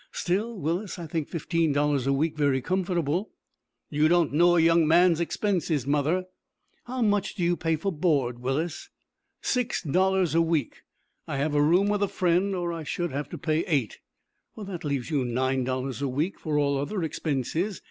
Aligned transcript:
Still, 0.13 0.57
Willis, 0.57 0.97
I 0.97 1.05
think 1.05 1.29
fifteen 1.29 1.73
dollars 1.73 2.07
a 2.07 2.11
week 2.11 2.35
very 2.35 2.59
comfortable." 2.59 3.29
"You 3.91 4.07
don't 4.07 4.33
know 4.33 4.55
a 4.55 4.59
young 4.59 4.87
man's 4.87 5.19
expenses, 5.19 5.85
mother." 5.85 6.25
"How 6.85 7.03
much 7.03 7.35
do 7.35 7.43
you 7.43 7.55
pay 7.55 7.75
for 7.75 7.91
board, 7.91 8.39
Willis?" 8.39 8.89
"Six 9.43 9.83
dollars 9.83 10.33
a 10.33 10.41
week. 10.41 10.81
I 11.27 11.37
have 11.37 11.53
a 11.53 11.61
room 11.61 11.87
with 11.87 12.01
a 12.01 12.07
friend, 12.07 12.55
or 12.55 12.73
I 12.73 12.83
should 12.83 13.11
have 13.11 13.29
to 13.29 13.37
pay 13.37 13.63
eight." 13.65 13.99
"That 14.57 14.83
leaves 14.83 15.11
you 15.11 15.23
nine 15.23 15.65
dollars 15.65 16.01
a 16.01 16.07
week 16.07 16.39
for 16.39 16.57
all 16.57 16.79
other 16.79 17.03
expenses. 17.03 17.79